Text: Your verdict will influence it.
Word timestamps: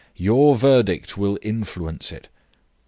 Your 0.15 0.55
verdict 0.57 1.15
will 1.15 1.37
influence 1.43 2.11
it. 2.11 2.27